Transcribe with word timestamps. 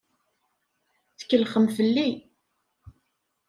Tkellxem 1.19 1.65
fell-i. 1.75 2.09